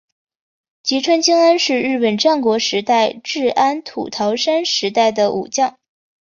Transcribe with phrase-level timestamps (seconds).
[0.81, 5.77] 吉川经安是日本战国时代至安土桃山时代的武将。